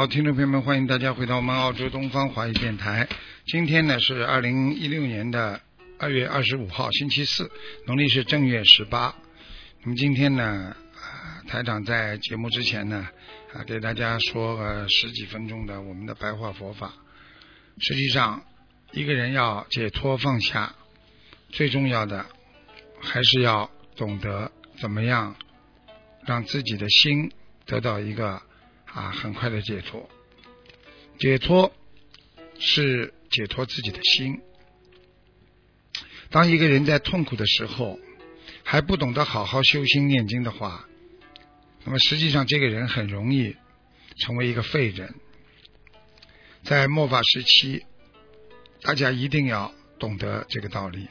[0.00, 3.06] 好，听众朋友们，欢迎大家回到我们澳洲东方华语电台。
[3.44, 5.60] 今天呢是二零一六年的
[5.98, 7.50] 二月二十五号，星期四，
[7.86, 9.14] 农历是正月十八。
[9.82, 10.74] 那么今天呢，
[11.46, 13.06] 台长在节目之前呢，
[13.52, 16.94] 啊给大家说个十几分钟的我们的白话佛法。
[17.78, 18.42] 实际上，
[18.92, 20.74] 一个人要解脱放下，
[21.50, 22.24] 最重要的
[23.02, 25.36] 还是要懂得怎么样
[26.24, 27.30] 让自己的心
[27.66, 28.40] 得到一个。
[28.92, 30.08] 啊，很快的解脱，
[31.18, 31.72] 解脱
[32.58, 34.40] 是解脱自己的心。
[36.30, 37.98] 当一个人在痛苦的时候，
[38.64, 40.88] 还不懂得好好修心念经的话，
[41.84, 43.56] 那么实际上这个人很容易
[44.18, 45.14] 成为一个废人。
[46.62, 47.84] 在末法时期，
[48.82, 51.08] 大家一定要懂得这个道理。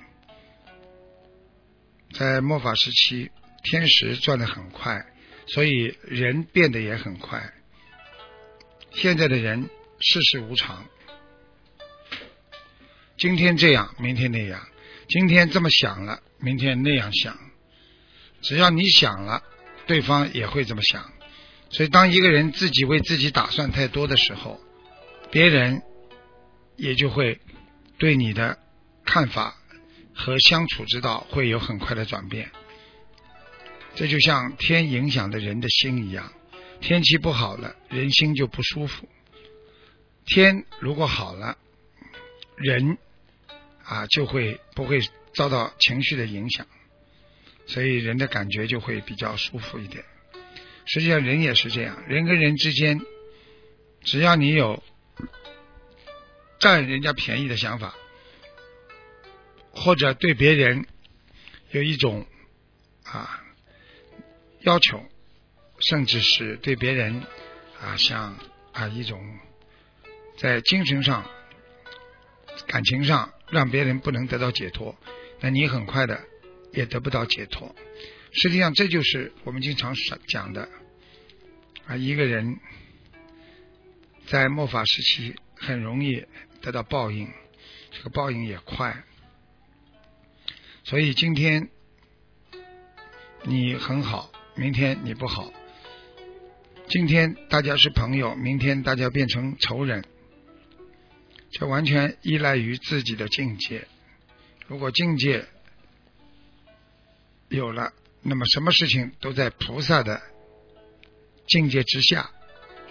[2.14, 3.32] 在末法时期，
[3.64, 5.06] 天时转得很快，
[5.48, 7.54] 所以人变得也很快。
[9.02, 9.70] 现在的人
[10.02, 10.86] 世事无常，
[13.18, 14.68] 今天这样，明天那样，
[15.08, 17.38] 今天这么想了，明天那样想。
[18.42, 19.42] 只要你想了，
[19.88, 21.14] 对方也会这么想。
[21.70, 24.60] 所以，当一个人自己为自己打算太多的时候，
[25.32, 25.82] 别人
[26.76, 27.40] 也就会
[27.98, 28.60] 对你的
[29.06, 29.56] 看法
[30.14, 32.52] 和相处之道会有很快的转变。
[33.96, 36.34] 这就像天影响的人的心一样。
[36.82, 39.08] 天气不好了，人心就不舒服。
[40.26, 41.58] 天如果好了，
[42.56, 42.98] 人
[43.84, 45.00] 啊就会不会
[45.34, 46.66] 遭到情绪的影响，
[47.68, 50.04] 所以人的感觉就会比较舒服一点。
[50.86, 53.00] 实际上人也是这样，人跟人之间，
[54.04, 54.82] 只要你有
[56.60, 57.94] 占人家便宜的想法，
[59.72, 60.88] 或者对别人
[61.72, 62.26] 有一种
[63.04, 63.44] 啊
[64.62, 65.04] 要求。
[65.80, 67.24] 甚至是对别人
[67.82, 68.38] 啊，像
[68.74, 69.22] 啊一种
[70.38, 71.26] 在精神上、
[72.68, 74.96] 感情上让别人不能得到解脱，
[75.40, 76.22] 那你很快的
[76.74, 77.76] 也得不到解脱。
[78.32, 79.94] 实际上，这就是我们经常
[80.28, 80.70] 讲的
[81.88, 82.60] 啊，一个人
[84.28, 86.26] 在末法时期很容易
[86.62, 87.32] 得到报应，
[87.92, 89.04] 这个报应也快。
[90.84, 91.70] 所以今天
[93.44, 95.52] 你很好，明天你不好。
[96.90, 100.04] 今天大家是朋友，明天大家变成仇人，
[101.52, 103.88] 这完全依赖于自己的境界。
[104.66, 105.46] 如果境界
[107.48, 110.20] 有了，那么什么事情都在菩萨的
[111.48, 112.32] 境界之下，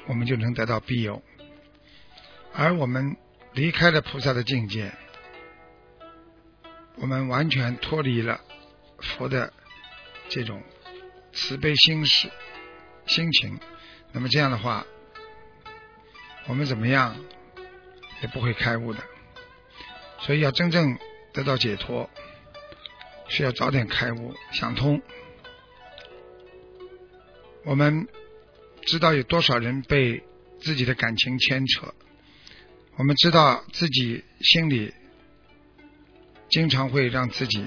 [0.06, 1.20] 我们就能得到庇佑。
[2.54, 3.16] 而我们
[3.52, 4.92] 离开了菩萨的境界，
[6.94, 8.40] 我们完全脱离了
[9.00, 9.52] 佛的
[10.28, 10.62] 这种
[11.32, 12.30] 慈悲心事
[13.04, 13.58] 心情。
[14.12, 14.84] 那么这样的话，
[16.46, 17.16] 我们怎么样
[18.22, 19.00] 也不会开悟的。
[20.20, 20.98] 所以要真正
[21.32, 22.08] 得到解脱，
[23.28, 25.00] 需要早点开悟、想通。
[27.64, 28.08] 我们
[28.86, 30.24] 知道有多少人被
[30.60, 31.94] 自己的感情牵扯，
[32.96, 34.92] 我们知道自己心里
[36.48, 37.64] 经常会让自己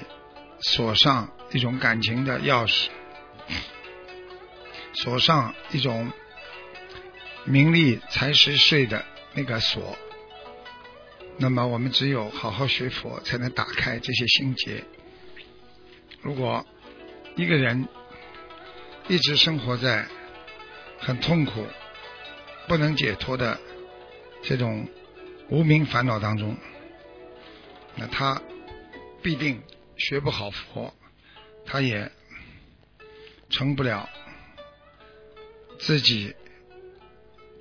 [0.59, 2.89] 锁上一种感情的钥匙，
[4.93, 6.11] 锁上一种。
[7.45, 9.03] 名利财食睡的
[9.33, 9.97] 那个锁，
[11.37, 14.83] 那么我们只有好好学佛，才能打开这些心结。
[16.21, 16.65] 如果
[17.35, 17.87] 一个人
[19.07, 20.07] 一直生活在
[20.99, 21.65] 很痛苦、
[22.67, 23.59] 不能解脱的
[24.43, 24.87] 这种
[25.49, 26.55] 无名烦恼当中，
[27.95, 28.39] 那他
[29.23, 29.61] 必定
[29.97, 30.93] 学不好佛，
[31.65, 32.11] 他也
[33.49, 34.07] 成不了
[35.79, 36.35] 自己。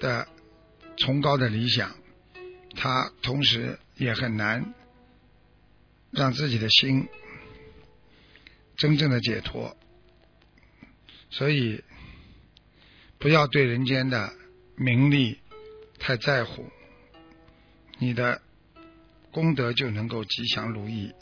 [0.00, 0.26] 的
[0.96, 1.94] 崇高的理想，
[2.74, 4.74] 他同时也很难
[6.10, 7.06] 让自己的心
[8.76, 9.76] 真正的解脱，
[11.30, 11.84] 所以
[13.18, 14.32] 不要对人间的
[14.74, 15.38] 名利
[15.98, 16.68] 太在乎，
[17.98, 18.40] 你的
[19.30, 21.12] 功德就能够吉祥如意。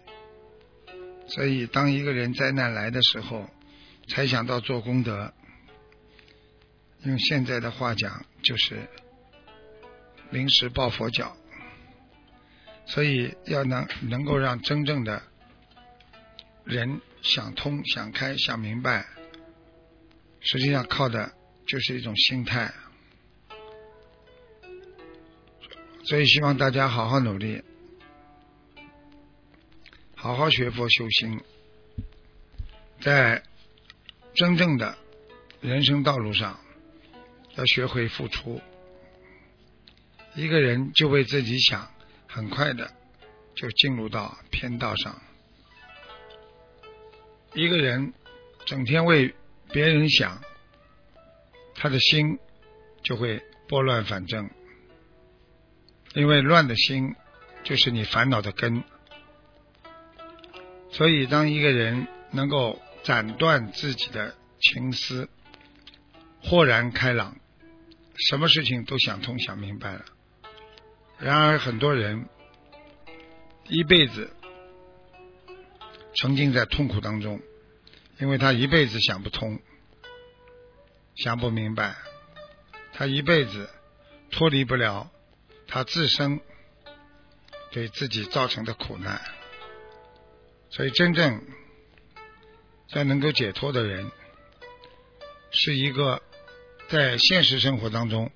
[1.27, 3.51] 所以，当一个人灾难来的时候，
[4.09, 5.35] 才想到做功德，
[7.05, 8.89] 用现在的话讲，就是
[10.31, 11.37] 临时抱佛脚。
[12.87, 15.23] 所以要能能够让真正的
[16.65, 19.07] 人想通、想开、想明白，
[20.41, 21.33] 实际上靠的
[21.67, 22.73] 就是一种心态。
[26.05, 27.63] 所以希望大家好好努力，
[30.15, 31.39] 好好学佛修心，
[33.03, 33.43] 在
[34.35, 34.97] 真正的
[35.61, 36.59] 人生道路上，
[37.59, 38.59] 要学会付出。
[40.35, 41.87] 一个人就为自己想。
[42.31, 42.93] 很快的
[43.57, 45.19] 就进入到偏道上。
[47.55, 48.13] 一个人
[48.67, 49.35] 整天为
[49.73, 50.41] 别人想，
[51.75, 52.39] 他的心
[53.03, 54.51] 就会拨乱反正，
[56.15, 57.17] 因为乱的心
[57.65, 58.85] 就是你烦恼的根。
[60.91, 65.31] 所以，当一个人能够斩断自己的情思，
[66.43, 67.37] 豁然开朗，
[68.19, 70.05] 什么事情都想通、想明白了。
[71.19, 72.29] 然而，很多人
[73.69, 74.35] 一辈子
[76.15, 77.41] 沉浸在痛苦当中，
[78.19, 79.61] 因为他一辈子想不通、
[81.15, 81.97] 想不明白，
[82.93, 83.71] 他一辈子
[84.31, 85.11] 脱离不了
[85.67, 86.41] 他自身
[87.71, 89.21] 给自己造成的苦难。
[90.71, 91.45] 所以，真正
[92.95, 94.11] 要能够解脱的人，
[95.51, 96.23] 是一个
[96.89, 98.33] 在现实生活当中。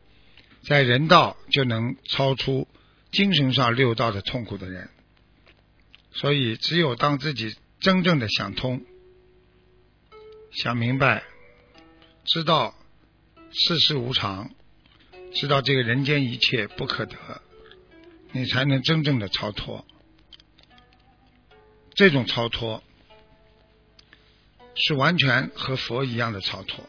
[0.65, 2.69] 在人道就能超出
[3.11, 4.91] 精神上六道的痛苦的人，
[6.13, 8.81] 所以只有当自己真正的想通、
[10.53, 11.25] 想明白，
[12.25, 12.77] 知道
[13.51, 14.53] 世事无常，
[15.35, 17.43] 知道这个人间一切不可得，
[18.31, 19.85] 你才能真正的超脱。
[21.95, 22.85] 这种超脱
[24.77, 26.89] 是完全和佛一样的超脱。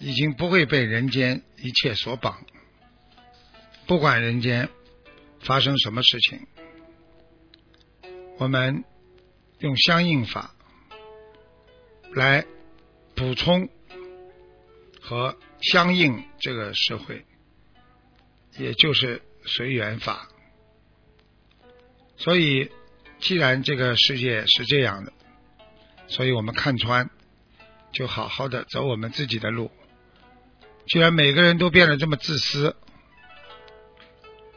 [0.00, 2.42] 已经不会被人间一切所绑，
[3.86, 4.70] 不管人间
[5.40, 6.46] 发生什么事情，
[8.38, 8.82] 我们
[9.58, 10.54] 用相应法
[12.14, 12.46] 来
[13.14, 13.68] 补充
[15.02, 17.26] 和相应这个社会，
[18.56, 20.28] 也就是随缘法。
[22.16, 22.70] 所以，
[23.18, 25.12] 既然这个世界是这样的，
[26.08, 27.10] 所以我们看穿，
[27.92, 29.70] 就好好的走我们自己的路。
[30.86, 32.74] 既然每个人都变得这么自私，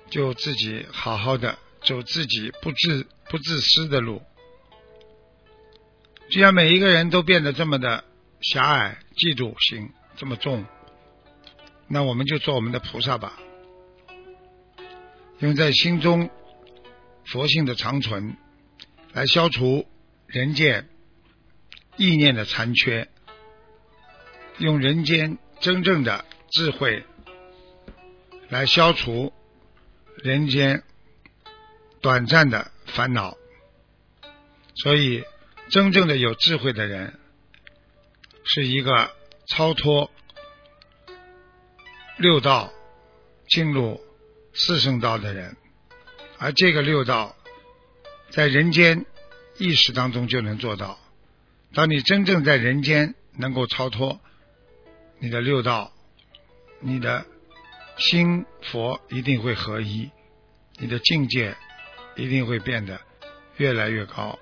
[0.09, 4.21] 就自己好好的走自己不自不自私的路。
[6.29, 8.03] 既然每一个人都变得这么的
[8.41, 10.65] 狭隘、嫉妒心这么重，
[11.87, 13.37] 那我们就做我们的菩萨吧，
[15.37, 16.31] 用在心中
[17.25, 18.35] 佛性的长存，
[19.11, 19.87] 来消除
[20.25, 20.89] 人间
[21.97, 23.07] 意念的残缺，
[24.57, 25.37] 用人间。
[25.63, 27.05] 真正的智慧
[28.49, 29.31] 来消除
[30.17, 30.83] 人间
[32.01, 33.37] 短暂的烦恼，
[34.75, 35.23] 所以
[35.69, 37.17] 真正的有智慧的人
[38.43, 39.09] 是一个
[39.47, 40.11] 超脱
[42.17, 42.69] 六道
[43.47, 44.01] 进入
[44.53, 45.55] 四圣道的人，
[46.39, 47.37] 而这个六道
[48.31, 49.05] 在人间
[49.57, 50.99] 意识当中就能做到。
[51.73, 54.19] 当你真正在人间能够超脱。
[55.23, 55.89] 你的六道，
[56.81, 57.25] 你的
[57.95, 60.11] 心佛一定会合一，
[60.77, 61.55] 你的境界
[62.17, 62.99] 一定会变得
[63.55, 64.37] 越来越高。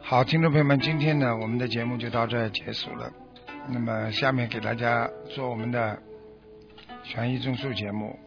[0.00, 3.12] 好，听众朋友们，今天呢，我们的节目就到这结束了。
[3.68, 6.02] 那么，下面给大家做我们的
[7.04, 8.18] 权益种树节目。